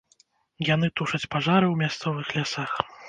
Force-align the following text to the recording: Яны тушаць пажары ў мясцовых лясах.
Яны 0.69 0.89
тушаць 1.01 1.29
пажары 1.35 1.67
ў 1.69 1.75
мясцовых 1.83 2.33
лясах. 2.39 2.73